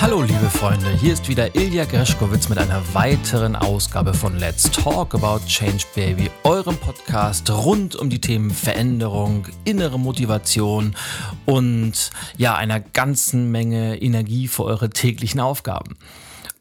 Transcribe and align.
Hallo 0.00 0.22
liebe 0.22 0.50
Freunde, 0.50 0.90
hier 0.90 1.12
ist 1.12 1.28
wieder 1.28 1.54
Ilja 1.54 1.84
Greschkowitz 1.84 2.48
mit 2.48 2.58
einer 2.58 2.82
weiteren 2.94 3.54
Ausgabe 3.54 4.12
von 4.12 4.38
Let's 4.38 4.70
Talk 4.70 5.14
About 5.14 5.46
Change 5.46 5.84
Baby, 5.94 6.30
eurem 6.42 6.76
Podcast 6.76 7.48
rund 7.50 7.94
um 7.94 8.10
die 8.10 8.20
Themen 8.20 8.50
Veränderung, 8.50 9.46
innere 9.64 9.98
Motivation 9.98 10.96
und 11.46 12.10
ja, 12.36 12.56
einer 12.56 12.80
ganzen 12.80 13.50
Menge 13.52 14.00
Energie 14.02 14.48
für 14.48 14.64
eure 14.64 14.90
täglichen 14.90 15.40
Aufgaben. 15.40 15.96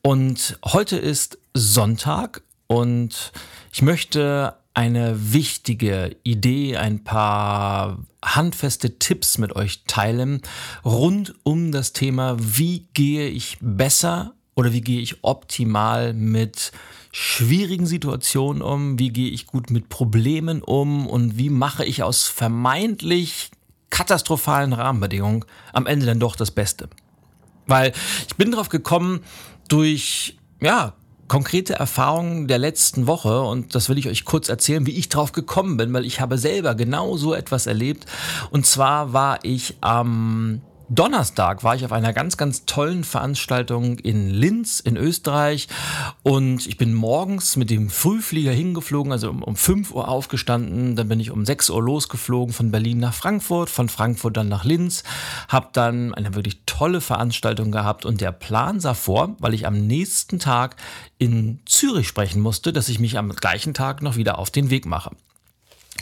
Und 0.03 0.59
heute 0.63 0.97
ist 0.97 1.39
Sonntag 1.53 2.43
und 2.67 3.31
ich 3.71 3.81
möchte 3.81 4.53
eine 4.73 5.33
wichtige 5.33 6.15
Idee, 6.23 6.77
ein 6.77 7.03
paar 7.03 7.99
handfeste 8.23 8.97
Tipps 8.97 9.37
mit 9.37 9.55
euch 9.55 9.83
teilen 9.85 10.41
rund 10.83 11.35
um 11.43 11.71
das 11.71 11.93
Thema, 11.93 12.37
wie 12.39 12.87
gehe 12.93 13.27
ich 13.27 13.57
besser 13.61 14.33
oder 14.55 14.73
wie 14.73 14.81
gehe 14.81 15.01
ich 15.01 15.23
optimal 15.23 16.13
mit 16.13 16.71
schwierigen 17.11 17.85
Situationen 17.85 18.61
um, 18.61 18.97
wie 18.97 19.09
gehe 19.09 19.29
ich 19.29 19.45
gut 19.45 19.69
mit 19.69 19.89
Problemen 19.89 20.63
um 20.63 21.05
und 21.05 21.37
wie 21.37 21.49
mache 21.49 21.85
ich 21.85 22.01
aus 22.01 22.27
vermeintlich 22.27 23.51
katastrophalen 23.91 24.73
Rahmenbedingungen 24.73 25.45
am 25.71 25.85
Ende 25.85 26.07
dann 26.07 26.19
doch 26.19 26.35
das 26.35 26.49
Beste. 26.49 26.89
Weil 27.67 27.93
ich 28.27 28.35
bin 28.35 28.51
drauf 28.51 28.69
gekommen 28.69 29.21
durch 29.67 30.37
ja, 30.59 30.93
konkrete 31.33 31.73
Erfahrungen 31.73 32.47
der 32.47 32.59
letzten 32.59 33.07
Woche 33.07 33.41
und 33.41 33.73
das 33.73 33.89
will 33.89 33.97
ich 33.97 34.07
euch 34.07 34.23
kurz 34.23 34.49
erzählen, 34.49 34.85
wie 34.85 34.95
ich 34.95 35.09
drauf 35.09 35.31
gekommen 35.31 35.77
bin, 35.77 35.91
weil 35.91 36.05
ich 36.05 36.21
habe 36.21 36.37
selber 36.37 36.75
genau 36.75 37.17
so 37.17 37.33
etwas 37.33 37.65
erlebt. 37.65 38.05
Und 38.51 38.67
zwar 38.67 39.13
war 39.13 39.39
ich 39.41 39.75
am 39.81 40.61
Donnerstag 40.89 41.63
war 41.63 41.75
ich 41.75 41.85
auf 41.85 41.93
einer 41.93 42.11
ganz, 42.11 42.35
ganz 42.35 42.65
tollen 42.65 43.03
Veranstaltung 43.05 43.99
in 43.99 44.29
Linz 44.29 44.81
in 44.81 44.97
Österreich. 44.97 45.67
Und 46.23 46.67
ich 46.67 46.77
bin 46.77 46.93
morgens 46.93 47.55
mit 47.55 47.69
dem 47.69 47.89
Frühflieger 47.89 48.51
hingeflogen, 48.51 49.11
also 49.11 49.29
um, 49.29 49.43
um 49.43 49.55
5 49.55 49.91
Uhr 49.91 50.09
aufgestanden, 50.09 50.95
dann 50.95 51.07
bin 51.07 51.19
ich 51.19 51.31
um 51.31 51.45
6 51.45 51.69
Uhr 51.69 51.81
losgeflogen 51.81 52.53
von 52.53 52.71
Berlin 52.71 52.99
nach 52.99 53.13
Frankfurt, 53.13 53.69
von 53.69 53.87
Frankfurt 53.87 54.35
dann 54.35 54.49
nach 54.49 54.65
Linz, 54.65 55.03
habe 55.47 55.69
dann 55.71 56.13
eine 56.13 56.35
wirklich 56.35 56.61
tolle 56.65 56.99
Veranstaltung 56.99 57.71
gehabt. 57.71 58.05
Und 58.05 58.19
der 58.19 58.33
Plan 58.33 58.79
sah 58.79 58.93
vor, 58.93 59.35
weil 59.39 59.53
ich 59.53 59.65
am 59.65 59.87
nächsten 59.87 60.39
Tag 60.39 60.75
in 61.17 61.59
Zürich 61.65 62.07
sprechen 62.07 62.41
musste, 62.41 62.73
dass 62.73 62.89
ich 62.89 62.99
mich 62.99 63.17
am 63.17 63.29
gleichen 63.29 63.73
Tag 63.73 64.01
noch 64.01 64.17
wieder 64.17 64.37
auf 64.37 64.51
den 64.51 64.69
Weg 64.69 64.85
mache. 64.85 65.11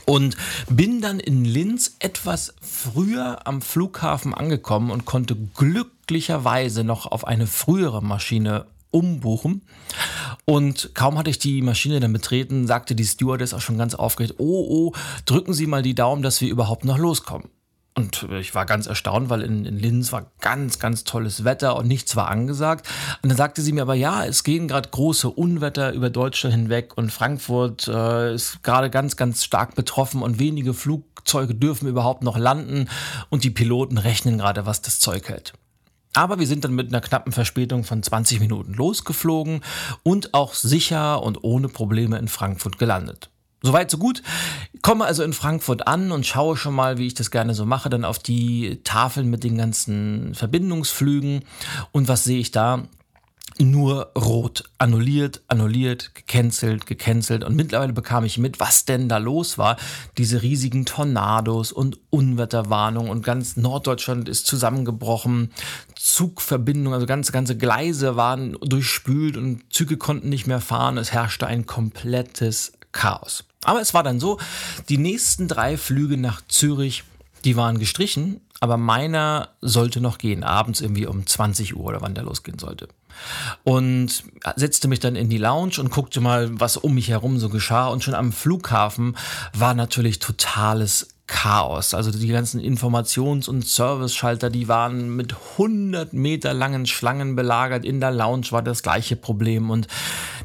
Und 0.06 0.38
bin 0.70 1.02
dann 1.02 1.20
in 1.20 1.46
Linz 1.46 1.96
etwas 2.00 2.54
früher 2.62 3.48
am 3.48 3.62
Flughafen 3.62 4.34
angekommen 4.34 4.92
und 4.92 5.06
konnte 5.06 5.36
glücklicherweise 5.56 6.84
noch 6.84 7.06
auf 7.06 7.26
eine 7.26 7.48
frühere 7.48 8.02
Maschine 8.02 8.66
umbuchen. 8.92 9.62
Und 10.46 10.92
kaum 10.94 11.18
hatte 11.18 11.30
ich 11.30 11.40
die 11.40 11.62
Maschine 11.62 12.00
dann 12.00 12.14
betreten, 12.14 12.68
sagte 12.68 12.96
die 12.96 13.06
Stewardess 13.06 13.54
auch 13.54 13.62
schon 13.62 13.78
ganz 13.78 13.96
aufgeregt, 13.96 14.36
oh, 14.38 14.66
oh, 14.70 14.94
drücken 15.26 15.54
Sie 15.54 15.68
mal 15.68 15.82
die 15.82 15.96
Daumen, 15.96 16.22
dass 16.22 16.42
wir 16.42 16.50
überhaupt 16.50 16.86
noch 16.86 16.98
loskommen. 16.98 17.50
Und 18.02 18.28
ich 18.32 18.56
war 18.56 18.66
ganz 18.66 18.88
erstaunt, 18.88 19.30
weil 19.30 19.42
in, 19.42 19.64
in 19.64 19.78
Linz 19.78 20.12
war 20.12 20.32
ganz, 20.42 20.80
ganz 20.80 21.04
tolles 21.04 21.44
Wetter 21.44 21.76
und 21.76 21.88
nichts 21.88 22.16
war 22.16 22.30
angesagt. 22.30 22.88
Und 23.22 23.30
dann 23.30 23.38
sagte 23.38 23.62
sie 23.62 23.74
mir 23.74 23.84
aber, 23.84 23.94
ja, 23.94 24.26
es 24.26 24.44
gehen 24.44 24.68
gerade 24.68 24.90
große 24.90 25.30
Unwetter 25.30 25.94
über 25.94 26.10
Deutschland 26.10 26.56
hinweg 26.56 26.98
und 26.98 27.12
Frankfurt 27.12 27.88
äh, 27.88 28.34
ist 28.34 28.64
gerade 28.64 28.90
ganz, 28.90 29.18
ganz 29.18 29.44
stark 29.44 29.76
betroffen 29.76 30.24
und 30.24 30.40
wenige 30.40 30.74
Flugzeuge 30.74 31.54
dürfen 31.54 31.88
überhaupt 31.88 32.24
noch 32.24 32.38
landen 32.38 32.90
und 33.30 33.44
die 33.44 33.52
Piloten 33.52 34.00
rechnen 34.00 34.40
gerade, 34.40 34.66
was 34.66 34.82
das 34.82 35.00
Zeug 35.00 35.30
hält. 35.30 35.54
Aber 36.14 36.40
wir 36.40 36.48
sind 36.48 36.66
dann 36.66 36.74
mit 36.74 36.88
einer 36.88 37.02
knappen 37.02 37.32
Verspätung 37.32 37.84
von 37.84 38.02
20 38.02 38.40
Minuten 38.40 38.74
losgeflogen 38.74 39.62
und 40.02 40.34
auch 40.34 40.56
sicher 40.56 41.22
und 41.22 41.44
ohne 41.44 41.70
Probleme 41.70 42.18
in 42.18 42.28
Frankfurt 42.28 42.80
gelandet. 42.80 43.30
Soweit, 43.64 43.92
so 43.92 43.98
gut. 43.98 44.24
Komme 44.82 45.06
also 45.06 45.24
in 45.24 45.34
Frankfurt 45.34 45.88
an 45.88 46.12
und 46.12 46.26
schaue 46.26 46.58
schon 46.58 46.74
mal, 46.74 46.98
wie 46.98 47.06
ich 47.06 47.14
das 47.14 47.30
gerne 47.30 47.54
so 47.54 47.66
mache, 47.66 47.90
dann 47.90 48.06
auf 48.06 48.18
die 48.18 48.82
Tafeln 48.84 49.30
mit 49.30 49.44
den 49.44 49.58
ganzen 49.58 50.34
Verbindungsflügen. 50.34 51.44
Und 51.92 52.08
was 52.08 52.24
sehe 52.24 52.40
ich 52.40 52.50
da? 52.50 52.88
Nur 53.60 54.12
rot. 54.18 54.64
Annulliert, 54.80 55.42
annulliert, 55.48 56.16
gecancelt, 56.16 56.88
gecancelt. 56.88 57.44
Und 57.44 57.56
mittlerweile 57.56 57.94
bekam 57.94 58.26
ich 58.26 58.40
mit, 58.40 58.60
was 58.60 58.86
denn 58.86 59.08
da 59.08 59.20
los 59.20 59.60
war. 59.60 59.78
Diese 60.18 60.42
riesigen 60.42 60.86
Tornados 60.86 61.72
und 61.72 62.00
Unwetterwarnungen 62.10 63.12
und 63.12 63.24
ganz 63.24 63.58
Norddeutschland 63.58 64.28
ist 64.28 64.48
zusammengebrochen. 64.48 65.52
Zugverbindungen, 65.96 66.96
also 66.96 67.06
ganze, 67.06 67.32
ganze 67.32 67.56
Gleise 67.56 68.16
waren 68.16 68.58
durchspült 68.62 69.38
und 69.38 69.72
Züge 69.72 69.98
konnten 69.98 70.30
nicht 70.30 70.48
mehr 70.48 70.62
fahren. 70.62 70.98
Es 70.98 71.12
herrschte 71.12 71.46
ein 71.46 71.68
komplettes 71.68 72.72
Chaos. 72.92 73.44
Aber 73.64 73.82
es 73.82 73.94
war 73.94 74.04
dann 74.04 74.20
so, 74.20 74.40
die 74.90 74.98
nächsten 74.98 75.48
drei 75.48 75.78
Flüge 75.78 76.18
nach 76.18 76.42
Zürich, 76.48 77.04
die 77.44 77.56
waren 77.56 77.80
gestrichen, 77.80 78.42
aber 78.60 78.78
meiner 78.78 79.50
sollte 79.62 80.02
noch 80.02 80.20
gehen, 80.20 80.44
abends 80.44 80.82
irgendwie 80.82 81.08
um 81.08 81.26
20 81.26 81.76
Uhr 81.76 81.86
oder 81.86 82.02
wann 82.02 82.14
der 82.14 82.24
losgehen 82.24 82.60
sollte. 82.60 82.88
Und 83.64 84.24
setzte 84.56 84.88
mich 84.88 85.00
dann 85.00 85.16
in 85.16 85.30
die 85.30 85.38
Lounge 85.38 85.80
und 85.80 85.90
guckte 85.90 86.22
mal, 86.22 86.60
was 86.60 86.78
um 86.78 86.94
mich 86.94 87.10
herum 87.10 87.40
so 87.40 87.50
geschah. 87.50 87.88
Und 87.88 88.04
schon 88.04 88.14
am 88.14 88.32
Flughafen 88.32 89.18
war 89.54 89.74
natürlich 89.74 90.20
totales 90.20 91.11
Chaos. 91.32 91.94
Also 91.94 92.12
die 92.12 92.28
ganzen 92.28 92.60
Informations- 92.60 93.48
und 93.48 93.66
Service-Schalter, 93.66 94.50
die 94.50 94.68
waren 94.68 95.16
mit 95.16 95.34
100 95.54 96.12
Meter 96.12 96.54
langen 96.54 96.86
Schlangen 96.86 97.38
belagert. 97.38 97.86
In 97.86 98.02
der 98.02 98.12
Lounge 98.12 98.48
war 98.52 98.62
das 98.62 98.84
gleiche 98.84 99.16
Problem. 99.16 99.70
Und 99.70 99.88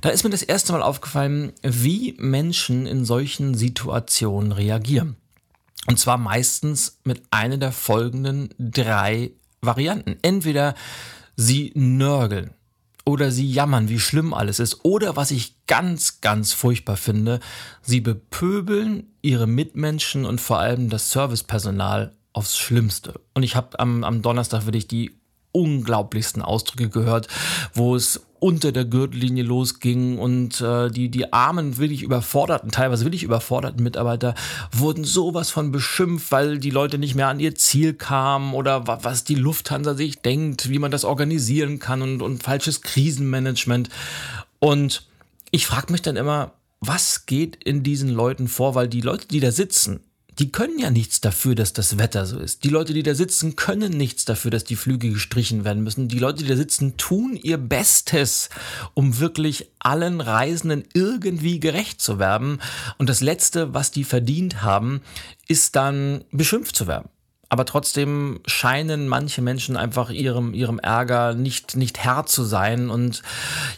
da 0.01 0.11
ist 0.11 0.23
mir 0.23 0.31
das 0.31 0.45
erste 0.45 0.73
Mal 0.73 0.83
aufgefallen, 0.83 1.53
wie 1.63 2.15
Menschen 2.19 2.87
in 2.87 3.05
solchen 3.05 3.55
Situationen 3.55 4.53
reagieren. 4.53 5.17
Und 5.89 5.99
zwar 5.99 6.19
meistens 6.19 7.01
mit 7.03 7.21
einer 7.33 7.59
der 7.59 7.73
folgenden 7.73 8.55
drei 8.59 9.33
Varianten. 9.61 10.17
Entweder 10.23 10.77
sie 11.35 11.73
nörgeln, 11.75 12.53
oder 13.07 13.31
sie 13.31 13.51
jammern, 13.51 13.89
wie 13.89 14.01
schlimm 14.01 14.35
alles 14.35 14.59
ist. 14.59 14.85
Oder 14.85 15.17
was 15.17 15.31
ich 15.31 15.65
ganz, 15.67 16.21
ganz 16.21 16.53
furchtbar 16.53 16.97
finde, 16.97 17.41
sie 17.81 18.01
bepöbeln 18.01 19.05
ihre 19.23 19.47
Mitmenschen 19.47 20.27
und 20.27 20.41
vor 20.41 20.59
allem 20.59 20.91
das 20.91 21.13
Servicepersonal 21.13 22.13
aufs 22.33 22.59
Schlimmste. 22.59 23.21
Und 23.33 23.45
ich 23.45 23.57
habe 23.57 23.79
am, 23.79 24.05
am 24.05 24.23
Donnerstag 24.23 24.67
wirklich 24.67 24.89
die 24.89 25.19
unglaublichsten 25.57 26.43
Ausdrücke 26.43 26.89
gehört, 26.89 27.29
wo 27.75 27.97
es 27.97 28.27
unter 28.39 28.71
der 28.71 28.85
Gürtellinie 28.85 29.43
losging 29.43 30.19
und 30.19 30.61
äh, 30.61 30.91
die, 30.91 31.09
die 31.09 31.33
armen, 31.33 31.79
wirklich 31.79 32.03
überforderten, 32.03 32.71
teilweise 32.71 33.05
wirklich 33.05 33.23
überforderten 33.23 33.83
Mitarbeiter 33.83 34.35
wurden 34.73 35.05
sowas 35.05 35.51
von 35.51 35.73
beschimpft, 35.73 36.31
weil 36.33 36.59
die 36.59 36.71
Leute 36.71 36.99
nicht 36.99 37.15
mehr 37.15 37.29
an 37.29 37.41
ihr 37.41 37.55
Ziel 37.55 37.95
kamen 37.95 38.53
oder 38.53 38.87
was 38.87 39.25
die 39.25 39.35
Lufthansa 39.35 39.95
sich 39.95 40.21
denkt, 40.21 40.69
wie 40.69 40.79
man 40.79 40.91
das 40.91 41.05
organisieren 41.05 41.79
kann 41.79 42.03
und, 42.03 42.21
und 42.23 42.43
falsches 42.43 42.83
Krisenmanagement. 42.83 43.89
Und 44.59 45.07
ich 45.51 45.67
frage 45.67 45.93
mich 45.93 46.03
dann 46.03 46.17
immer, 46.17 46.53
was 46.81 47.25
geht 47.27 47.57
in 47.65 47.83
diesen 47.83 48.11
Leuten 48.11 48.49
vor, 48.49 48.75
weil 48.75 48.89
die 48.89 49.01
Leute, 49.01 49.27
die 49.29 49.41
da 49.41 49.51
sitzen, 49.51 50.01
die 50.39 50.53
können 50.53 50.79
ja 50.79 50.91
nichts 50.91 51.21
dafür, 51.21 51.55
dass 51.55 51.73
das 51.73 51.99
Wetter 51.99 52.27
so 52.27 52.39
ist. 52.39 52.65
Die 52.65 52.69
Leute, 52.69 52.93
die 52.93 53.03
da 53.03 53.15
sitzen, 53.15 53.57
können 53.57 53.93
nichts 53.93 54.27
dafür, 54.27 54.51
dass 54.51 54.65
die 54.65 54.77
Flüge 54.77 55.11
gestrichen 55.11 55.65
werden 55.65 55.83
müssen. 55.83 56.09
Die 56.09 56.19
Leute, 56.19 56.43
die 56.43 56.49
da 56.49 56.57
sitzen, 56.57 56.97
tun 56.99 57.39
ihr 57.41 57.57
Bestes, 57.57 58.51
um 58.93 59.19
wirklich 59.19 59.71
allen 59.79 60.21
Reisenden 60.21 60.85
irgendwie 60.93 61.59
gerecht 61.59 62.03
zu 62.03 62.19
werden. 62.19 62.61
Und 62.99 63.09
das 63.09 63.23
Letzte, 63.23 63.73
was 63.73 63.91
die 63.91 64.05
verdient 64.05 64.63
haben, 64.63 65.01
ist 65.49 65.75
dann 65.75 66.25
beschimpft 66.33 66.77
zu 66.77 66.87
werden. 66.87 67.09
Aber 67.49 67.65
trotzdem 67.65 68.41
scheinen 68.47 69.09
manche 69.09 69.41
Menschen 69.41 69.77
einfach 69.77 70.11
ihrem, 70.11 70.53
ihrem 70.53 70.81
Ärger 70.81 71.33
nicht, 71.33 71.77
nicht 71.77 71.99
Herr 71.99 72.27
zu 72.27 72.45
sein 72.45 72.91
und 72.91 73.23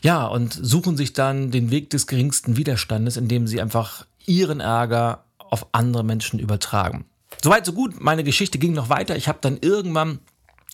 ja, 0.03 0.27
und 0.27 0.59
suchen 0.61 0.97
sich 0.97 1.13
dann 1.13 1.51
den 1.51 1.71
Weg 1.71 1.91
des 1.91 2.07
geringsten 2.07 2.57
Widerstandes, 2.57 3.17
indem 3.17 3.47
sie 3.47 3.61
einfach 3.61 4.07
ihren 4.27 4.61
Ärger 4.61 5.25
auf 5.51 5.67
andere 5.73 6.05
Menschen 6.05 6.39
übertragen. 6.39 7.05
Soweit, 7.43 7.67
so 7.67 7.73
gut. 7.73 8.01
Meine 8.01 8.25
Geschichte 8.25 8.59
ging 8.59 8.73
noch 8.73 8.89
weiter. 8.89 9.17
Ich 9.17 9.29
habe 9.29 9.39
dann 9.41 9.59
irgendwann 9.61 10.21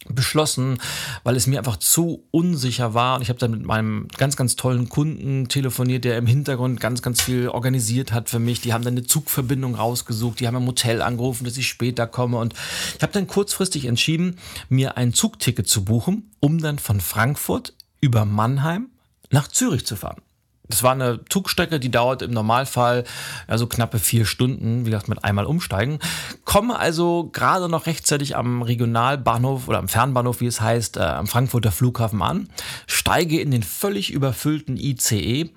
beschlossen, 0.08 0.78
weil 1.22 1.36
es 1.36 1.46
mir 1.46 1.58
einfach 1.58 1.78
zu 1.78 2.24
unsicher 2.30 2.94
war. 2.94 3.16
Und 3.16 3.22
ich 3.22 3.28
habe 3.28 3.38
dann 3.38 3.52
mit 3.52 3.64
meinem 3.64 4.08
ganz, 4.16 4.36
ganz 4.36 4.56
tollen 4.56 4.88
Kunden 4.88 5.48
telefoniert, 5.48 6.04
der 6.04 6.18
im 6.18 6.26
Hintergrund 6.26 6.80
ganz, 6.80 7.02
ganz 7.02 7.20
viel 7.20 7.48
organisiert 7.48 8.12
hat 8.12 8.28
für 8.28 8.38
mich. 8.38 8.60
Die 8.60 8.72
haben 8.72 8.84
dann 8.84 8.94
eine 8.94 9.06
Zugverbindung 9.06 9.74
rausgesucht, 9.74 10.40
die 10.40 10.46
haben 10.46 10.56
im 10.56 10.66
Hotel 10.66 11.02
angerufen, 11.02 11.44
dass 11.44 11.56
ich 11.56 11.68
später 11.68 12.06
komme. 12.06 12.38
Und 12.38 12.54
ich 12.96 13.02
habe 13.02 13.12
dann 13.12 13.26
kurzfristig 13.26 13.86
entschieden, 13.86 14.38
mir 14.68 14.96
ein 14.96 15.14
Zugticket 15.14 15.68
zu 15.68 15.84
buchen, 15.84 16.30
um 16.40 16.58
dann 16.58 16.78
von 16.78 17.00
Frankfurt 17.00 17.74
über 18.00 18.24
Mannheim 18.24 18.90
nach 19.30 19.48
Zürich 19.48 19.86
zu 19.86 19.96
fahren. 19.96 20.20
Das 20.68 20.82
war 20.82 20.92
eine 20.92 21.20
Zugstrecke, 21.28 21.78
die 21.78 21.90
dauert 21.90 22.22
im 22.22 22.30
Normalfall 22.30 23.04
also 23.46 23.66
knappe 23.66 23.98
vier 23.98 24.24
Stunden, 24.24 24.86
wie 24.86 24.90
gesagt, 24.90 25.08
mit 25.08 25.22
einmal 25.22 25.44
umsteigen. 25.44 25.98
Komme 26.44 26.78
also 26.78 27.28
gerade 27.32 27.68
noch 27.68 27.86
rechtzeitig 27.86 28.34
am 28.34 28.62
Regionalbahnhof 28.62 29.68
oder 29.68 29.78
am 29.78 29.88
Fernbahnhof, 29.88 30.40
wie 30.40 30.46
es 30.46 30.62
heißt, 30.62 30.96
äh, 30.96 31.00
am 31.00 31.26
Frankfurter 31.26 31.70
Flughafen 31.70 32.22
an, 32.22 32.48
steige 32.86 33.40
in 33.40 33.50
den 33.50 33.62
völlig 33.62 34.10
überfüllten 34.10 34.78
ICE, 34.78 35.50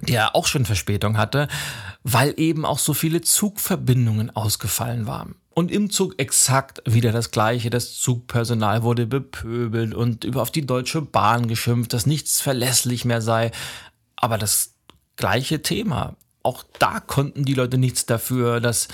der 0.00 0.34
auch 0.34 0.46
schon 0.46 0.64
Verspätung 0.64 1.18
hatte, 1.18 1.46
weil 2.02 2.34
eben 2.36 2.64
auch 2.64 2.78
so 2.80 2.94
viele 2.94 3.20
Zugverbindungen 3.20 4.34
ausgefallen 4.34 5.06
waren. 5.06 5.36
Und 5.54 5.70
im 5.70 5.90
Zug 5.90 6.18
exakt 6.18 6.82
wieder 6.86 7.12
das 7.12 7.30
Gleiche. 7.30 7.68
Das 7.68 7.94
Zugpersonal 7.94 8.82
wurde 8.82 9.06
bepöbelt 9.06 9.94
und 9.94 10.24
über 10.24 10.40
auf 10.40 10.50
die 10.50 10.64
Deutsche 10.64 11.02
Bahn 11.02 11.46
geschimpft, 11.46 11.92
dass 11.92 12.06
nichts 12.06 12.40
verlässlich 12.40 13.04
mehr 13.04 13.20
sei. 13.20 13.50
Aber 14.22 14.38
das 14.38 14.72
gleiche 15.16 15.60
Thema. 15.60 16.16
Auch 16.42 16.64
da 16.78 17.00
konnten 17.00 17.44
die 17.44 17.54
Leute 17.54 17.76
nichts 17.76 18.06
dafür, 18.06 18.60
dass 18.60 18.88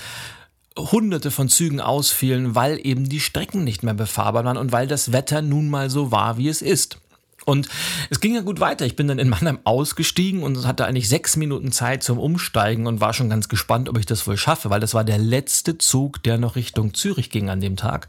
hunderte 0.77 1.31
von 1.31 1.49
Zügen 1.49 1.79
ausfielen, 1.79 2.55
weil 2.55 2.85
eben 2.85 3.07
die 3.07 3.19
Strecken 3.19 3.63
nicht 3.63 3.83
mehr 3.83 3.93
befahrbar 3.93 4.43
waren 4.43 4.57
und 4.57 4.71
weil 4.71 4.87
das 4.87 5.11
Wetter 5.11 5.41
nun 5.41 5.69
mal 5.69 5.89
so 5.89 6.11
war, 6.11 6.37
wie 6.37 6.49
es 6.49 6.61
ist. 6.61 6.99
Und 7.45 7.69
es 8.09 8.19
ging 8.19 8.35
ja 8.35 8.41
gut 8.41 8.59
weiter. 8.59 8.85
Ich 8.85 8.95
bin 8.95 9.07
dann 9.07 9.17
in 9.17 9.29
Mannheim 9.29 9.59
ausgestiegen 9.63 10.43
und 10.43 10.67
hatte 10.67 10.85
eigentlich 10.85 11.09
sechs 11.09 11.35
Minuten 11.35 11.71
Zeit 11.71 12.03
zum 12.03 12.19
Umsteigen 12.19 12.85
und 12.85 13.01
war 13.01 13.13
schon 13.13 13.29
ganz 13.29 13.47
gespannt, 13.49 13.89
ob 13.89 13.97
ich 13.97 14.05
das 14.05 14.27
wohl 14.27 14.37
schaffe, 14.37 14.69
weil 14.69 14.79
das 14.79 14.93
war 14.93 15.03
der 15.03 15.17
letzte 15.17 15.77
Zug, 15.77 16.21
der 16.23 16.37
noch 16.37 16.55
Richtung 16.55 16.93
Zürich 16.93 17.29
ging 17.29 17.49
an 17.49 17.61
dem 17.61 17.75
Tag. 17.75 18.07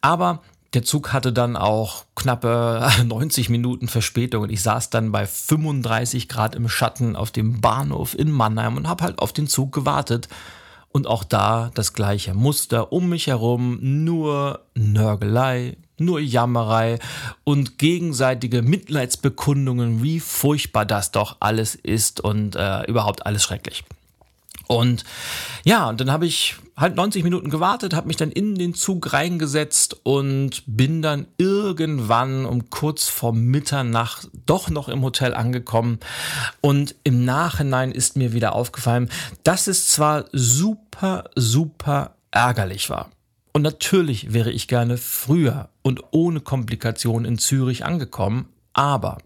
Aber 0.00 0.42
der 0.76 0.82
Zug 0.82 1.14
hatte 1.14 1.32
dann 1.32 1.56
auch 1.56 2.04
knappe 2.14 2.86
90 3.04 3.48
Minuten 3.48 3.88
Verspätung 3.88 4.42
und 4.42 4.52
ich 4.52 4.60
saß 4.60 4.90
dann 4.90 5.10
bei 5.10 5.24
35 5.24 6.28
Grad 6.28 6.54
im 6.54 6.68
Schatten 6.68 7.16
auf 7.16 7.30
dem 7.30 7.62
Bahnhof 7.62 8.16
in 8.16 8.30
Mannheim 8.30 8.76
und 8.76 8.86
habe 8.86 9.04
halt 9.04 9.18
auf 9.18 9.32
den 9.32 9.46
Zug 9.46 9.72
gewartet. 9.72 10.28
Und 10.90 11.06
auch 11.06 11.24
da 11.24 11.70
das 11.74 11.94
gleiche 11.94 12.34
Muster 12.34 12.92
um 12.92 13.08
mich 13.08 13.26
herum, 13.26 13.78
nur 13.80 14.60
Nörgelei, 14.74 15.78
nur 15.96 16.20
Jammerei 16.20 16.98
und 17.44 17.78
gegenseitige 17.78 18.60
Mitleidsbekundungen, 18.60 20.02
wie 20.02 20.20
furchtbar 20.20 20.84
das 20.84 21.10
doch 21.10 21.36
alles 21.40 21.74
ist 21.74 22.20
und 22.20 22.54
äh, 22.54 22.84
überhaupt 22.84 23.24
alles 23.24 23.42
schrecklich. 23.42 23.82
Und 24.68 25.04
ja, 25.64 25.88
und 25.88 26.00
dann 26.00 26.10
habe 26.10 26.26
ich 26.26 26.56
halt 26.76 26.96
90 26.96 27.24
Minuten 27.24 27.50
gewartet, 27.50 27.94
habe 27.94 28.08
mich 28.08 28.16
dann 28.16 28.30
in 28.30 28.56
den 28.56 28.74
Zug 28.74 29.12
reingesetzt 29.12 29.96
und 30.02 30.62
bin 30.66 31.02
dann 31.02 31.26
irgendwann 31.38 32.44
um 32.44 32.68
kurz 32.70 33.08
vor 33.08 33.32
Mitternacht 33.32 34.28
doch 34.44 34.68
noch 34.68 34.88
im 34.88 35.02
Hotel 35.02 35.34
angekommen. 35.34 36.00
Und 36.60 36.94
im 37.04 37.24
Nachhinein 37.24 37.92
ist 37.92 38.16
mir 38.16 38.32
wieder 38.32 38.54
aufgefallen, 38.54 39.08
dass 39.44 39.66
es 39.66 39.88
zwar 39.88 40.26
super, 40.32 41.30
super 41.34 42.16
ärgerlich 42.30 42.90
war. 42.90 43.10
Und 43.52 43.62
natürlich 43.62 44.34
wäre 44.34 44.50
ich 44.50 44.68
gerne 44.68 44.98
früher 44.98 45.70
und 45.82 46.02
ohne 46.10 46.40
Komplikation 46.40 47.24
in 47.24 47.38
Zürich 47.38 47.86
angekommen, 47.86 48.50
aber 48.74 49.16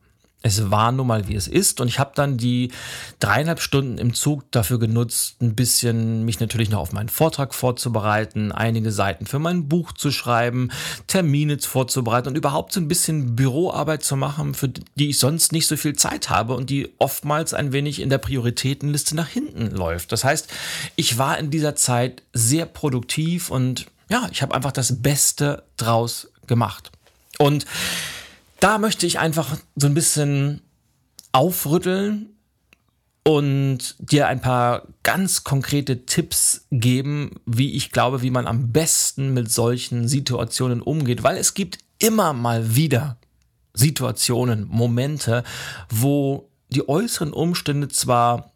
es 0.43 0.71
war 0.71 0.91
nun 0.91 1.07
mal 1.07 1.29
wie 1.29 1.35
es 1.35 1.49
ist 1.49 1.81
und 1.81 1.89
ich 1.89 1.99
habe 1.99 2.13
dann 2.15 2.39
die 2.39 2.71
dreieinhalb 3.19 3.61
Stunden 3.61 3.99
im 3.99 4.15
Zug 4.15 4.51
dafür 4.53 4.79
genutzt, 4.79 5.37
ein 5.43 5.55
bisschen 5.55 6.25
mich 6.25 6.41
natürlich 6.41 6.71
noch 6.71 6.81
auf 6.81 6.93
meinen 6.93 7.11
Vortrag 7.11 7.55
vorzubereiten, 7.55 8.51
einige 8.51 8.91
Seiten 8.91 9.27
für 9.27 9.39
mein 9.39 9.69
Buch 9.69 9.93
zu 9.93 10.11
schreiben, 10.11 10.71
Termine 11.07 11.59
vorzubereiten 11.59 12.29
und 12.29 12.37
überhaupt 12.37 12.73
so 12.73 12.81
ein 12.81 12.89
bisschen 12.89 13.37
Büroarbeit 13.37 14.03
zu 14.03 14.17
machen, 14.17 14.55
für 14.55 14.69
die 14.69 15.11
ich 15.11 15.19
sonst 15.19 15.53
nicht 15.53 15.67
so 15.67 15.77
viel 15.77 15.95
Zeit 15.95 16.31
habe 16.31 16.55
und 16.55 16.71
die 16.71 16.91
oftmals 16.99 17.53
ein 17.53 17.73
wenig 17.73 18.01
in 18.01 18.09
der 18.09 18.19
Prioritätenliste 18.19 19.15
nach 19.15 19.29
hinten 19.29 19.71
läuft. 19.71 20.11
Das 20.13 20.25
heißt, 20.25 20.49
ich 20.97 21.19
war 21.19 21.39
in 21.39 21.51
dieser 21.51 21.77
Zeit 21.77 22.23
sehr 22.33 22.65
produktiv 22.65 23.51
und 23.51 23.87
ja, 24.09 24.29
ich 24.33 24.41
habe 24.43 24.55
einfach 24.55 24.73
das 24.73 25.03
Beste 25.03 25.65
draus 25.77 26.29
gemacht. 26.47 26.91
Und 27.39 27.67
da 28.61 28.79
möchte 28.79 29.07
ich 29.07 29.19
einfach 29.19 29.57
so 29.77 29.87
ein 29.87 29.95
bisschen 29.95 30.63
aufrütteln 31.33 32.31
und 33.25 33.97
dir 33.99 34.29
ein 34.29 34.41
paar 34.41 34.87
ganz 35.03 35.45
konkrete 35.45 36.07
Tipps 36.07 36.67
geben, 36.71 37.41
wie 37.47 37.75
ich 37.75 37.91
glaube, 37.91 38.23
wie 38.23 38.31
man 38.31 38.47
am 38.47 38.73
besten 38.73 39.35
mit 39.35 39.51
solchen 39.51 40.09
Situationen 40.09 40.81
umgeht, 40.81 41.23
weil 41.23 41.37
es 41.37 41.55
gibt 41.55 41.79
immer 41.99 42.33
mal 42.33 42.75
wieder 42.75 43.19
Situationen, 43.75 44.67
Momente, 44.69 45.45
wo 45.91 46.49
die 46.71 46.89
äußeren 46.89 47.33
Umstände 47.33 47.89
zwar 47.89 48.53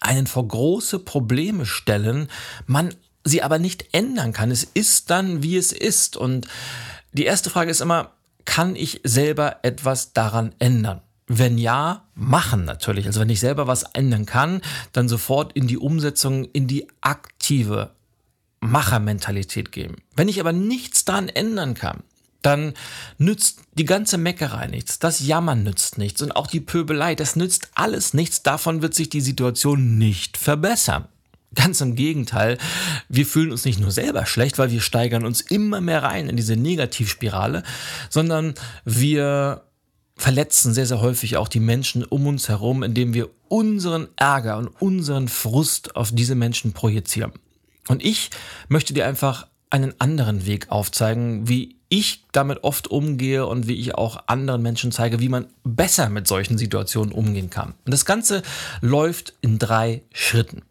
einen 0.00 0.26
vor 0.26 0.48
große 0.48 0.98
Probleme 0.98 1.66
stellen, 1.66 2.28
man 2.66 2.94
sie 3.22 3.42
aber 3.42 3.58
nicht 3.58 3.88
ändern 3.92 4.32
kann. 4.32 4.50
Es 4.50 4.64
ist 4.64 5.10
dann, 5.10 5.42
wie 5.42 5.56
es 5.56 5.72
ist. 5.72 6.16
Und 6.16 6.46
die 7.12 7.24
erste 7.24 7.50
Frage 7.50 7.70
ist 7.70 7.82
immer, 7.82 8.12
kann 8.50 8.74
ich 8.74 9.00
selber 9.04 9.58
etwas 9.62 10.12
daran 10.12 10.52
ändern? 10.58 11.02
Wenn 11.28 11.56
ja, 11.56 12.08
machen 12.16 12.64
natürlich. 12.64 13.06
Also 13.06 13.20
wenn 13.20 13.30
ich 13.30 13.38
selber 13.38 13.68
was 13.68 13.84
ändern 13.92 14.26
kann, 14.26 14.60
dann 14.92 15.08
sofort 15.08 15.52
in 15.52 15.68
die 15.68 15.78
Umsetzung, 15.78 16.46
in 16.46 16.66
die 16.66 16.88
aktive 17.00 17.92
Machermentalität 18.58 19.70
gehen. 19.70 19.98
Wenn 20.16 20.26
ich 20.26 20.40
aber 20.40 20.52
nichts 20.52 21.04
daran 21.04 21.28
ändern 21.28 21.74
kann, 21.74 22.02
dann 22.42 22.74
nützt 23.18 23.60
die 23.74 23.84
ganze 23.84 24.18
Meckerei 24.18 24.66
nichts. 24.66 24.98
Das 24.98 25.24
Jammern 25.24 25.62
nützt 25.62 25.96
nichts 25.96 26.20
und 26.20 26.34
auch 26.34 26.48
die 26.48 26.58
Pöbelei, 26.60 27.14
das 27.14 27.36
nützt 27.36 27.70
alles 27.76 28.14
nichts. 28.14 28.42
Davon 28.42 28.82
wird 28.82 28.94
sich 28.94 29.10
die 29.10 29.20
Situation 29.20 29.96
nicht 29.96 30.36
verbessern. 30.36 31.06
Ganz 31.54 31.80
im 31.80 31.96
Gegenteil, 31.96 32.58
wir 33.08 33.26
fühlen 33.26 33.50
uns 33.50 33.64
nicht 33.64 33.80
nur 33.80 33.90
selber 33.90 34.24
schlecht, 34.24 34.58
weil 34.58 34.70
wir 34.70 34.80
steigern 34.80 35.24
uns 35.26 35.40
immer 35.40 35.80
mehr 35.80 36.04
rein 36.04 36.28
in 36.28 36.36
diese 36.36 36.56
Negativspirale, 36.56 37.64
sondern 38.08 38.54
wir 38.84 39.64
verletzen 40.16 40.74
sehr, 40.74 40.86
sehr 40.86 41.00
häufig 41.00 41.38
auch 41.38 41.48
die 41.48 41.60
Menschen 41.60 42.04
um 42.04 42.26
uns 42.26 42.48
herum, 42.48 42.82
indem 42.82 43.14
wir 43.14 43.30
unseren 43.48 44.08
Ärger 44.16 44.58
und 44.58 44.68
unseren 44.68 45.28
Frust 45.28 45.96
auf 45.96 46.12
diese 46.12 46.34
Menschen 46.34 46.72
projizieren. 46.72 47.32
Und 47.88 48.04
ich 48.04 48.30
möchte 48.68 48.94
dir 48.94 49.06
einfach 49.06 49.48
einen 49.70 49.94
anderen 49.98 50.46
Weg 50.46 50.70
aufzeigen, 50.70 51.48
wie 51.48 51.76
ich 51.88 52.24
damit 52.32 52.62
oft 52.62 52.88
umgehe 52.88 53.46
und 53.46 53.66
wie 53.66 53.74
ich 53.74 53.94
auch 53.96 54.24
anderen 54.26 54.62
Menschen 54.62 54.92
zeige, 54.92 55.18
wie 55.18 55.28
man 55.28 55.46
besser 55.64 56.08
mit 56.08 56.28
solchen 56.28 56.58
Situationen 56.58 57.12
umgehen 57.12 57.50
kann. 57.50 57.74
Und 57.84 57.92
das 57.92 58.04
Ganze 58.04 58.42
läuft 58.80 59.34
in 59.40 59.58
drei 59.58 60.02
Schritten. 60.12 60.62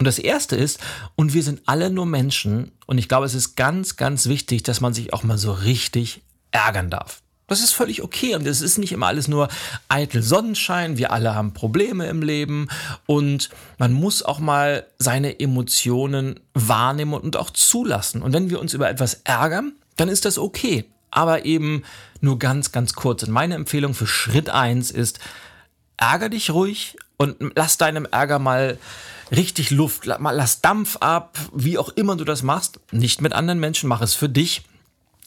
Und 0.00 0.06
das 0.06 0.18
erste 0.18 0.56
ist, 0.56 0.80
und 1.14 1.34
wir 1.34 1.42
sind 1.42 1.60
alle 1.66 1.90
nur 1.90 2.06
Menschen, 2.06 2.72
und 2.86 2.96
ich 2.96 3.06
glaube, 3.06 3.26
es 3.26 3.34
ist 3.34 3.54
ganz, 3.54 3.96
ganz 3.96 4.28
wichtig, 4.28 4.62
dass 4.62 4.80
man 4.80 4.94
sich 4.94 5.12
auch 5.12 5.24
mal 5.24 5.36
so 5.36 5.52
richtig 5.52 6.22
ärgern 6.52 6.88
darf. 6.88 7.20
Das 7.48 7.60
ist 7.60 7.72
völlig 7.72 8.02
okay 8.02 8.34
und 8.34 8.46
es 8.46 8.62
ist 8.62 8.78
nicht 8.78 8.92
immer 8.92 9.08
alles 9.08 9.28
nur 9.28 9.48
eitel 9.88 10.22
Sonnenschein. 10.22 10.96
Wir 10.96 11.12
alle 11.12 11.34
haben 11.34 11.52
Probleme 11.52 12.06
im 12.06 12.22
Leben 12.22 12.68
und 13.04 13.50
man 13.76 13.92
muss 13.92 14.22
auch 14.22 14.38
mal 14.38 14.86
seine 14.98 15.38
Emotionen 15.38 16.40
wahrnehmen 16.54 17.12
und 17.12 17.36
auch 17.36 17.50
zulassen. 17.50 18.22
Und 18.22 18.32
wenn 18.32 18.48
wir 18.48 18.58
uns 18.58 18.72
über 18.72 18.88
etwas 18.88 19.20
ärgern, 19.24 19.72
dann 19.96 20.08
ist 20.08 20.24
das 20.24 20.38
okay. 20.38 20.86
Aber 21.10 21.44
eben 21.44 21.82
nur 22.22 22.38
ganz, 22.38 22.72
ganz 22.72 22.94
kurz. 22.94 23.24
Und 23.24 23.32
meine 23.32 23.54
Empfehlung 23.54 23.92
für 23.92 24.06
Schritt 24.06 24.48
eins 24.48 24.90
ist, 24.90 25.18
ärger 26.00 26.28
dich 26.28 26.50
ruhig 26.50 26.96
und 27.16 27.36
lass 27.54 27.76
deinem 27.76 28.06
Ärger 28.10 28.38
mal 28.38 28.78
richtig 29.30 29.70
Luft, 29.70 30.06
lass 30.06 30.60
Dampf 30.60 30.96
ab, 30.96 31.38
wie 31.52 31.78
auch 31.78 31.90
immer 31.90 32.16
du 32.16 32.24
das 32.24 32.42
machst. 32.42 32.80
Nicht 32.90 33.20
mit 33.20 33.32
anderen 33.32 33.60
Menschen, 33.60 33.88
mach 33.88 34.00
es 34.00 34.14
für 34.14 34.28
dich. 34.28 34.62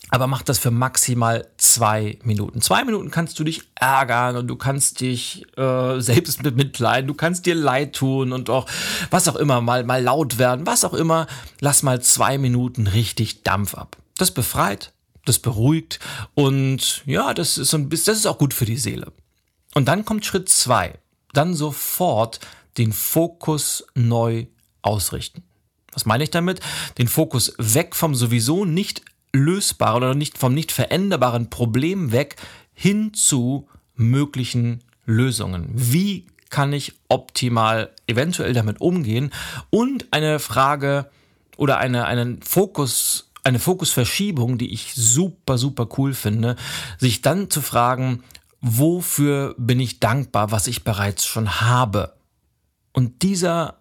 Aber 0.09 0.27
mach 0.27 0.43
das 0.43 0.59
für 0.59 0.69
maximal 0.69 1.47
zwei 1.57 2.19
Minuten. 2.23 2.61
Zwei 2.61 2.83
Minuten 2.83 3.09
kannst 3.09 3.39
du 3.39 3.43
dich 3.43 3.63
ärgern 3.73 4.35
und 4.35 4.47
du 4.47 4.55
kannst 4.57 4.99
dich 4.99 5.45
äh, 5.57 5.99
selbst 6.01 6.43
bemitleiden, 6.43 7.07
du 7.07 7.15
kannst 7.15 7.45
dir 7.45 7.55
leid 7.55 7.95
tun 7.95 8.31
und 8.31 8.49
auch 8.49 8.67
was 9.09 9.27
auch 9.27 9.35
immer, 9.35 9.61
mal, 9.61 9.83
mal 9.85 10.03
laut 10.03 10.37
werden, 10.37 10.67
was 10.67 10.83
auch 10.83 10.93
immer. 10.93 11.25
Lass 11.61 11.81
mal 11.81 12.01
zwei 12.01 12.37
Minuten 12.37 12.85
richtig 12.85 13.43
Dampf 13.43 13.73
ab. 13.73 13.97
Das 14.17 14.29
befreit, 14.29 14.91
das 15.25 15.39
beruhigt 15.39 15.99
und 16.35 17.01
ja, 17.07 17.33
das 17.33 17.57
ist 17.57 17.73
ein 17.73 17.89
bisschen, 17.89 18.11
das 18.11 18.19
ist 18.19 18.27
auch 18.27 18.37
gut 18.37 18.53
für 18.53 18.65
die 18.65 18.77
Seele. 18.77 19.11
Und 19.73 19.87
dann 19.87 20.05
kommt 20.05 20.25
Schritt 20.25 20.49
zwei. 20.49 20.99
Dann 21.33 21.53
sofort 21.53 22.39
den 22.77 22.91
Fokus 22.91 23.85
neu 23.95 24.47
ausrichten. 24.81 25.43
Was 25.93 26.05
meine 26.05 26.23
ich 26.23 26.31
damit? 26.31 26.59
Den 26.97 27.07
Fokus 27.07 27.53
weg 27.57 27.95
vom 27.95 28.15
sowieso 28.15 28.65
nicht 28.65 29.03
lösbaren 29.31 30.03
oder 30.03 30.15
nicht 30.15 30.37
vom 30.37 30.53
nicht 30.53 30.71
veränderbaren 30.71 31.49
Problem 31.49 32.11
weg 32.11 32.35
hin 32.73 33.13
zu 33.13 33.67
möglichen 33.95 34.83
Lösungen. 35.05 35.69
Wie 35.73 36.27
kann 36.49 36.73
ich 36.73 36.93
optimal 37.09 37.91
eventuell 38.07 38.53
damit 38.53 38.79
umgehen? 38.79 39.31
Und 39.69 40.07
eine 40.11 40.39
Frage 40.39 41.09
oder 41.57 41.77
eine, 41.77 42.05
einen 42.05 42.41
Fokus, 42.41 43.31
eine 43.43 43.59
Fokusverschiebung, 43.59 44.57
die 44.57 44.71
ich 44.71 44.93
super, 44.95 45.57
super 45.57 45.87
cool 45.97 46.13
finde, 46.13 46.55
sich 46.99 47.21
dann 47.21 47.49
zu 47.49 47.61
fragen, 47.61 48.23
wofür 48.63 49.53
bin 49.57 49.79
ich 49.79 49.99
dankbar, 49.99 50.51
was 50.51 50.67
ich 50.67 50.83
bereits 50.83 51.25
schon 51.25 51.61
habe? 51.61 52.13
Und 52.93 53.21
dieser 53.21 53.75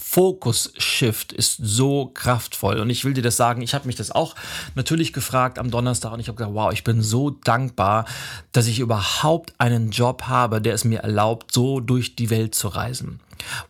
Focus-Shift 0.00 1.32
ist 1.32 1.58
so 1.62 2.06
kraftvoll. 2.06 2.80
Und 2.80 2.88
ich 2.88 3.04
will 3.04 3.12
dir 3.12 3.22
das 3.22 3.36
sagen, 3.36 3.60
ich 3.60 3.74
habe 3.74 3.86
mich 3.86 3.96
das 3.96 4.10
auch 4.10 4.34
natürlich 4.74 5.12
gefragt 5.12 5.58
am 5.58 5.70
Donnerstag 5.70 6.12
und 6.12 6.20
ich 6.20 6.28
habe 6.28 6.36
gesagt, 6.36 6.54
wow, 6.54 6.72
ich 6.72 6.84
bin 6.84 7.02
so 7.02 7.30
dankbar, 7.30 8.06
dass 8.52 8.66
ich 8.66 8.80
überhaupt 8.80 9.52
einen 9.58 9.90
Job 9.90 10.22
habe, 10.22 10.62
der 10.62 10.72
es 10.72 10.84
mir 10.84 11.00
erlaubt, 11.00 11.52
so 11.52 11.80
durch 11.80 12.16
die 12.16 12.30
Welt 12.30 12.54
zu 12.54 12.68
reisen. 12.68 13.20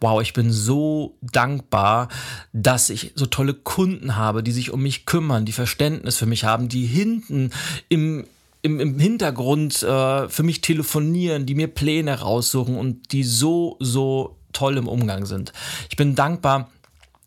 Wow, 0.01 0.23
ich 0.23 0.33
bin 0.33 0.53
so 0.53 1.17
dankbar, 1.21 2.09
dass 2.53 2.91
ich 2.91 3.13
so 3.17 3.27
tolle 3.27 3.55
Kunden 3.55 4.15
habe, 4.15 4.45
die 4.45 4.53
sich 4.53 4.71
um 4.71 4.83
mich 4.83 5.07
kümmern, 5.07 5.47
die 5.47 5.53
Verständnis 5.53 6.17
für 6.17 6.27
mich 6.27 6.45
haben, 6.45 6.69
die 6.69 6.87
hinten 6.87 7.51
im 7.89 8.25
im, 8.63 8.81
im 8.81 8.99
Hintergrund 8.99 9.83
äh, 9.83 10.29
für 10.29 10.43
mich 10.43 10.61
telefonieren, 10.61 11.47
die 11.47 11.55
mir 11.55 11.69
Pläne 11.69 12.21
raussuchen 12.21 12.77
und 12.77 13.13
die 13.13 13.25
so, 13.25 13.77
so 13.81 14.39
toll 14.53 14.77
im 14.77 14.89
Umgang 14.89 15.27
sind. 15.27 15.53
Ich 15.91 15.97
bin 15.97 16.15
dankbar, 16.15 16.71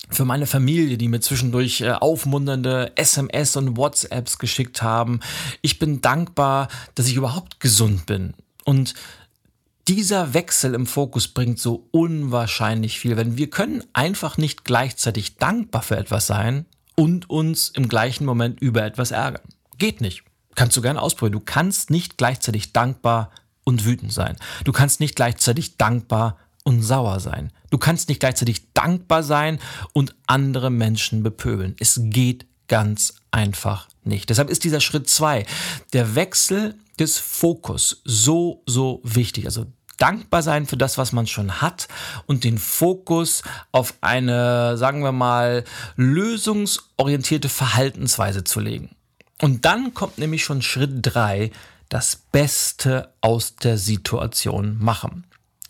für 0.09 0.25
meine 0.25 0.45
Familie, 0.45 0.97
die 0.97 1.07
mir 1.07 1.19
zwischendurch 1.19 1.81
äh, 1.81 1.91
aufmunternde 1.91 2.91
SMS 2.95 3.55
und 3.55 3.77
WhatsApps 3.77 4.37
geschickt 4.37 4.81
haben. 4.81 5.19
Ich 5.61 5.79
bin 5.79 6.01
dankbar, 6.01 6.67
dass 6.93 7.07
ich 7.07 7.15
überhaupt 7.15 7.59
gesund 7.59 8.05
bin. 8.05 8.33
Und 8.63 8.93
dieser 9.87 10.33
Wechsel 10.33 10.73
im 10.73 10.87
Fokus 10.87 11.27
bringt 11.27 11.59
so 11.59 11.87
unwahrscheinlich 11.91 12.99
viel, 12.99 13.17
wenn 13.17 13.37
wir 13.37 13.49
können 13.49 13.83
einfach 13.93 14.37
nicht 14.37 14.63
gleichzeitig 14.63 15.37
dankbar 15.37 15.81
für 15.81 15.97
etwas 15.97 16.27
sein 16.27 16.65
und 16.95 17.29
uns 17.29 17.69
im 17.69 17.87
gleichen 17.87 18.25
Moment 18.25 18.61
über 18.61 18.83
etwas 18.83 19.11
ärgern. 19.11 19.43
Geht 19.77 20.01
nicht. 20.01 20.23
Kannst 20.55 20.75
du 20.77 20.81
gerne 20.81 21.01
ausprobieren. 21.01 21.33
Du 21.33 21.45
kannst 21.45 21.89
nicht 21.89 22.17
gleichzeitig 22.17 22.73
dankbar 22.73 23.31
und 23.63 23.85
wütend 23.85 24.13
sein. 24.13 24.37
Du 24.63 24.71
kannst 24.71 24.99
nicht 24.99 25.15
gleichzeitig 25.15 25.77
dankbar 25.77 26.37
und 26.63 26.81
sauer 26.81 27.19
sein. 27.19 27.51
Du 27.69 27.77
kannst 27.77 28.09
nicht 28.09 28.19
gleichzeitig 28.19 28.73
dankbar 28.73 29.23
sein 29.23 29.59
und 29.93 30.15
andere 30.27 30.69
Menschen 30.69 31.23
bepöbeln. 31.23 31.75
Es 31.79 31.99
geht 32.01 32.45
ganz 32.67 33.15
einfach 33.31 33.87
nicht. 34.03 34.29
Deshalb 34.29 34.49
ist 34.49 34.63
dieser 34.63 34.81
Schritt 34.81 35.09
zwei, 35.09 35.45
der 35.93 36.15
Wechsel 36.15 36.75
des 36.99 37.17
Fokus, 37.19 38.01
so, 38.05 38.63
so 38.65 39.01
wichtig. 39.03 39.45
Also 39.45 39.65
dankbar 39.97 40.41
sein 40.41 40.65
für 40.65 40.77
das, 40.77 40.97
was 40.97 41.11
man 41.11 41.27
schon 41.27 41.61
hat 41.61 41.87
und 42.25 42.43
den 42.43 42.57
Fokus 42.57 43.43
auf 43.71 43.93
eine, 44.01 44.77
sagen 44.77 45.03
wir 45.03 45.11
mal, 45.11 45.63
lösungsorientierte 45.95 47.49
Verhaltensweise 47.49 48.43
zu 48.43 48.59
legen. 48.59 48.94
Und 49.41 49.65
dann 49.65 49.93
kommt 49.93 50.17
nämlich 50.17 50.43
schon 50.43 50.61
Schritt 50.61 50.91
drei, 51.01 51.51
das 51.89 52.15
Beste 52.15 53.13
aus 53.21 53.55
der 53.55 53.77
Situation 53.77 54.77
machen. 54.79 55.25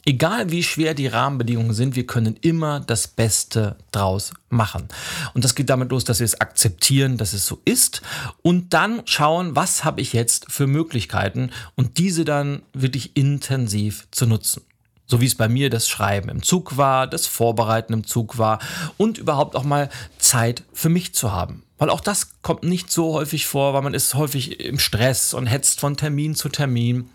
Egal 0.07 0.51
wie 0.51 0.61
schwer 0.61 0.93
die 0.93 1.07
Rahmenbedingungen 1.07 1.73
sind, 1.73 1.95
wir 1.95 2.05
können 2.05 2.37
immer 2.41 2.79
das 2.79 3.07
Beste 3.07 3.75
draus 3.91 4.33
machen. 4.49 4.87
Und 5.33 5.43
das 5.43 5.55
geht 5.55 5.71
damit 5.71 5.89
los, 5.89 6.03
dass 6.03 6.19
wir 6.19 6.25
es 6.25 6.39
akzeptieren, 6.39 7.17
dass 7.17 7.33
es 7.33 7.47
so 7.47 7.59
ist 7.65 8.03
und 8.43 8.75
dann 8.75 9.01
schauen, 9.05 9.55
was 9.55 9.83
habe 9.83 10.01
ich 10.01 10.13
jetzt 10.13 10.51
für 10.51 10.67
Möglichkeiten 10.67 11.49
und 11.73 11.97
diese 11.97 12.23
dann 12.23 12.61
wirklich 12.71 13.17
intensiv 13.17 14.07
zu 14.11 14.27
nutzen. 14.27 14.61
So 15.07 15.21
wie 15.21 15.25
es 15.25 15.35
bei 15.35 15.47
mir 15.47 15.71
das 15.71 15.89
Schreiben 15.89 16.29
im 16.29 16.43
Zug 16.43 16.77
war, 16.77 17.07
das 17.07 17.25
Vorbereiten 17.25 17.93
im 17.93 18.05
Zug 18.05 18.37
war 18.37 18.59
und 18.97 19.17
überhaupt 19.17 19.55
auch 19.55 19.63
mal 19.63 19.89
Zeit 20.19 20.63
für 20.71 20.89
mich 20.89 21.15
zu 21.15 21.31
haben. 21.31 21.64
Weil 21.77 21.89
auch 21.89 21.99
das 21.99 22.41
kommt 22.41 22.63
nicht 22.63 22.91
so 22.91 23.13
häufig 23.13 23.45
vor, 23.45 23.73
weil 23.73 23.81
man 23.81 23.93
ist 23.93 24.13
häufig 24.13 24.59
im 24.59 24.79
Stress 24.79 25.33
und 25.33 25.47
hetzt 25.47 25.79
von 25.79 25.97
Termin 25.97 26.35
zu 26.35 26.49
Termin. 26.49 27.09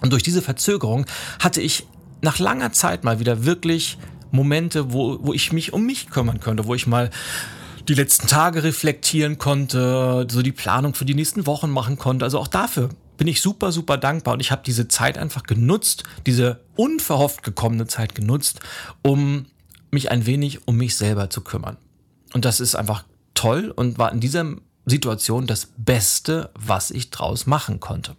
Und 0.00 0.12
durch 0.12 0.22
diese 0.22 0.42
Verzögerung 0.42 1.06
hatte 1.40 1.60
ich 1.60 1.86
nach 2.22 2.38
langer 2.38 2.72
Zeit 2.72 3.04
mal 3.04 3.18
wieder 3.18 3.44
wirklich 3.44 3.98
Momente, 4.30 4.92
wo, 4.92 5.18
wo 5.22 5.32
ich 5.32 5.52
mich 5.52 5.72
um 5.72 5.86
mich 5.86 6.10
kümmern 6.10 6.40
könnte, 6.40 6.66
wo 6.66 6.74
ich 6.74 6.86
mal 6.86 7.10
die 7.88 7.94
letzten 7.94 8.26
Tage 8.26 8.62
reflektieren 8.62 9.38
konnte, 9.38 10.26
so 10.30 10.42
die 10.42 10.52
Planung 10.52 10.94
für 10.94 11.04
die 11.04 11.14
nächsten 11.14 11.46
Wochen 11.46 11.70
machen 11.70 11.98
konnte. 11.98 12.24
Also 12.24 12.38
auch 12.38 12.48
dafür 12.48 12.90
bin 13.16 13.28
ich 13.28 13.40
super, 13.40 13.72
super 13.72 13.96
dankbar 13.96 14.34
und 14.34 14.40
ich 14.40 14.50
habe 14.50 14.62
diese 14.64 14.88
Zeit 14.88 15.18
einfach 15.18 15.44
genutzt, 15.44 16.04
diese 16.26 16.60
unverhofft 16.74 17.42
gekommene 17.42 17.86
Zeit 17.86 18.14
genutzt, 18.14 18.60
um 19.02 19.46
mich 19.90 20.10
ein 20.10 20.26
wenig 20.26 20.66
um 20.66 20.76
mich 20.76 20.96
selber 20.96 21.30
zu 21.30 21.40
kümmern. 21.40 21.76
Und 22.34 22.44
das 22.44 22.60
ist 22.60 22.74
einfach 22.74 23.04
toll 23.36 23.72
und 23.74 23.98
war 23.98 24.12
in 24.12 24.20
dieser 24.20 24.44
Situation 24.84 25.46
das 25.46 25.68
Beste, 25.76 26.50
was 26.54 26.90
ich 26.90 27.10
draus 27.10 27.46
machen 27.46 27.78
konnte. 27.78 28.16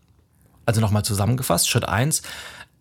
Also 0.65 0.81
nochmal 0.81 1.03
zusammengefasst, 1.03 1.69
Schritt 1.69 1.87
eins 1.87 2.21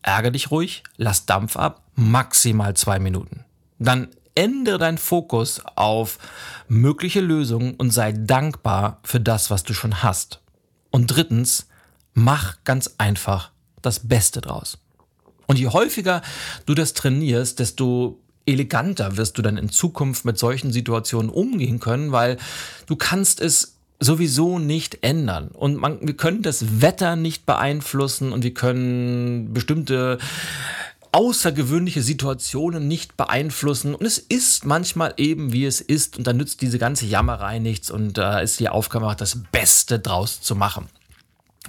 ärger 0.03 0.31
dich 0.31 0.51
ruhig, 0.51 0.85
lass 0.97 1.27
Dampf 1.27 1.57
ab, 1.57 1.83
maximal 1.97 2.75
zwei 2.75 2.99
Minuten. 2.99 3.45
Dann 3.79 4.09
ändere 4.35 4.79
deinen 4.79 4.99
Fokus 4.99 5.61
auf 5.75 6.19
mögliche 6.69 7.21
Lösungen 7.21 7.75
und 7.75 7.91
sei 7.91 8.13
dankbar 8.13 9.01
für 9.03 9.21
das, 9.21 9.51
was 9.51 9.65
du 9.65 9.75
schon 9.75 10.03
hast. 10.03 10.41
Und 10.91 11.09
drittens, 11.09 11.67
mach 12.15 12.63
ganz 12.65 12.95
einfach 12.99 13.51
das 13.83 14.09
Beste 14.09 14.41
draus. 14.41 14.79
Und 15.47 15.59
je 15.59 15.69
häufiger 15.69 16.23
du 16.67 16.75
das 16.75 16.93
trainierst, 16.93 17.59
desto 17.59 18.21
eleganter 18.47 19.17
wirst 19.17 19.37
du 19.39 19.43
dann 19.43 19.57
in 19.57 19.69
Zukunft 19.69 20.25
mit 20.25 20.39
solchen 20.39 20.73
Situationen 20.73 21.31
umgehen 21.31 21.81
können, 21.81 22.13
weil 22.13 22.39
du 22.87 22.97
kannst 22.97 23.41
es 23.41 23.75
sowieso 23.99 24.59
nicht 24.59 24.99
ändern. 25.03 25.49
Und 25.49 25.77
man, 25.77 25.99
wir 26.07 26.17
können 26.17 26.43
das 26.43 26.81
Wetter 26.81 27.17
nicht 27.17 27.47
beeinflussen 27.47 28.33
und 28.33 28.45
wir 28.45 28.55
können 28.55 29.53
bestimmte 29.53 30.19
außergewöhnliche 31.13 32.03
Situationen 32.03 32.89
nicht 32.89 33.17
beeinflussen. 33.17 33.95
Und 33.95 34.05
es 34.05 34.19
ist 34.19 34.67
manchmal 34.67 35.15
eben, 35.17 35.51
wie 35.53 35.65
es 35.65 35.81
ist. 35.81 36.19
Und 36.19 36.27
dann 36.27 36.37
nützt 36.37 36.61
diese 36.61 36.79
ganze 36.79 37.07
Jammerei 37.07 37.59
nichts. 37.59 37.91
Und 37.91 38.19
da 38.19 38.41
äh, 38.41 38.45
ist 38.45 38.61
die 38.61 38.69
Aufgabe, 38.69 39.15
das 39.17 39.39
Beste 39.51 39.99
draus 39.99 40.43
zu 40.43 40.55
machen. 40.55 40.89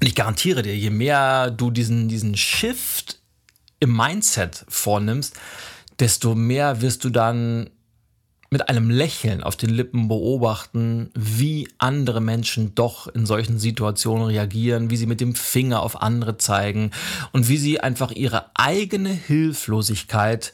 Und 0.01 0.07
ich 0.07 0.15
garantiere 0.15 0.63
dir, 0.63 0.75
je 0.75 0.89
mehr 0.89 1.49
du 1.49 1.71
diesen, 1.71 2.09
diesen 2.09 2.35
Shift 2.35 3.19
im 3.79 3.95
Mindset 3.95 4.65
vornimmst, 4.67 5.39
desto 5.99 6.35
mehr 6.35 6.81
wirst 6.81 7.03
du 7.03 7.09
dann 7.09 7.69
mit 8.49 8.69
einem 8.69 8.89
Lächeln 8.89 9.43
auf 9.43 9.57
den 9.57 9.69
Lippen 9.69 10.07
beobachten, 10.07 11.11
wie 11.13 11.67
andere 11.79 12.21
Menschen 12.21 12.75
doch 12.75 13.07
in 13.07 13.25
solchen 13.25 13.59
Situationen 13.59 14.27
reagieren, 14.27 14.89
wie 14.89 14.97
sie 14.97 15.05
mit 15.05 15.19
dem 15.19 15.35
Finger 15.35 15.81
auf 15.81 16.01
andere 16.01 16.37
zeigen 16.37 16.91
und 17.33 17.49
wie 17.49 17.57
sie 17.57 17.81
einfach 17.81 18.11
ihre 18.11 18.51
eigene 18.55 19.09
Hilflosigkeit 19.09 20.53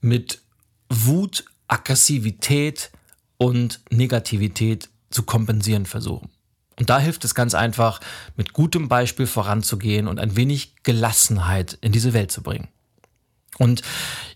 mit 0.00 0.40
Wut, 0.88 1.44
Aggressivität 1.68 2.90
und 3.36 3.80
Negativität 3.90 4.88
zu 5.10 5.24
kompensieren 5.24 5.86
versuchen. 5.86 6.30
Und 6.78 6.90
da 6.90 6.98
hilft 6.98 7.24
es 7.24 7.34
ganz 7.34 7.54
einfach, 7.54 8.00
mit 8.36 8.52
gutem 8.52 8.88
Beispiel 8.88 9.26
voranzugehen 9.26 10.08
und 10.08 10.18
ein 10.18 10.36
wenig 10.36 10.76
Gelassenheit 10.82 11.78
in 11.82 11.92
diese 11.92 12.14
Welt 12.14 12.32
zu 12.32 12.42
bringen. 12.42 12.68
Und 13.58 13.82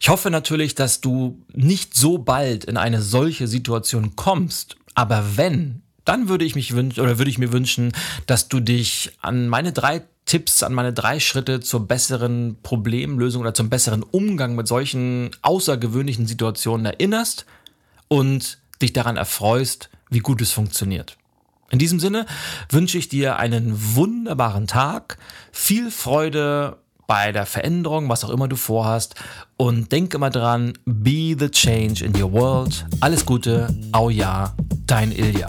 ich 0.01 0.09
hoffe 0.09 0.31
natürlich, 0.31 0.75
dass 0.75 1.01
du 1.01 1.43
nicht 1.53 1.95
so 1.95 2.19
bald 2.19 2.65
in 2.65 2.77
eine 2.77 3.03
solche 3.03 3.49
Situation 3.49 4.17
kommst. 4.17 4.77
Aber 4.95 5.37
wenn, 5.37 5.83
dann 6.05 6.29
würde 6.29 6.45
ich 6.45 6.55
mich 6.55 6.75
wünschen 6.75 7.01
oder 7.01 7.19
würde 7.19 7.31
ich 7.31 7.39
mir 7.39 7.53
wünschen, 7.53 7.93
dass 8.27 8.49
du 8.49 8.61
dich 8.61 9.13
an 9.21 9.49
meine 9.49 9.73
drei 9.73 10.03
Tipps, 10.25 10.63
an 10.63 10.75
meine 10.75 10.93
drei 10.93 11.21
Schritte 11.21 11.61
zur 11.61 11.89
besseren 11.89 12.57
Problemlösung 12.63 13.41
oder 13.41 13.55
zum 13.55 13.71
besseren 13.71 14.03
Umgang 14.03 14.55
mit 14.55 14.69
solchen 14.69 15.31
außergewöhnlichen 15.43 16.27
Situationen 16.27 16.87
erinnerst 16.87 17.47
und 18.09 18.59
dich 18.83 18.93
daran 18.93 19.17
erfreust, 19.17 19.91
wie 20.11 20.21
gut 20.21 20.41
es 20.41 20.53
funktioniert. 20.53 21.17
In 21.71 21.79
diesem 21.79 22.01
Sinne 22.01 22.27
wünsche 22.71 22.99
ich 22.99 23.09
dir 23.09 23.37
einen 23.37 23.95
wunderbaren 23.95 24.67
Tag, 24.67 25.19
viel 25.53 25.91
Freude 25.91 26.79
bei 27.09 27.33
der 27.33 27.47
Veränderung, 27.47 28.09
was 28.09 28.23
auch 28.23 28.31
immer 28.31 28.47
du 28.47 28.55
vorhast. 28.55 29.17
Und 29.57 29.91
denk 29.91 30.15
immer 30.15 30.31
dran, 30.31 30.75
be 30.85 31.35
the 31.37 31.49
change 31.51 32.05
in 32.05 32.15
your 32.15 32.31
world. 32.31 32.87
Alles 33.01 33.25
Gute, 33.27 33.67
au 33.93 34.11
ja, 34.11 34.55
dein 34.87 35.11
Ilja. 35.11 35.47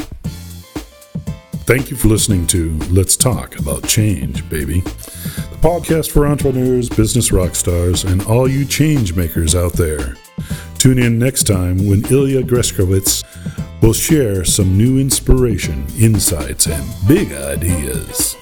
Thank 1.67 1.91
you 1.91 1.97
for 1.97 2.09
listening 2.09 2.47
to 2.47 2.79
Let's 2.91 3.15
Talk 3.15 3.59
About 3.59 3.85
Change, 3.87 4.41
baby. 4.49 4.81
The 4.81 5.57
podcast 5.61 6.09
for 6.09 6.25
entrepreneurs, 6.25 6.89
business 6.89 7.31
rock 7.31 7.53
stars, 7.53 8.05
and 8.05 8.25
all 8.25 8.47
you 8.47 8.65
change 8.65 9.15
makers 9.15 9.53
out 9.53 9.73
there. 9.73 10.15
Tune 10.79 10.97
in 10.97 11.19
next 11.19 11.45
time 11.45 11.87
when 11.87 12.03
Ilya 12.09 12.43
Greskowitz 12.43 13.23
will 13.83 13.93
share 13.93 14.45
some 14.45 14.77
new 14.77 14.97
inspiration, 14.97 15.85
insights, 15.99 16.67
and 16.67 16.83
big 17.05 17.33
ideas. 17.33 18.35